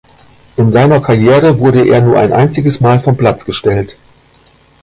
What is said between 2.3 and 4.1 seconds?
einziges Mal vom Platz gestellt.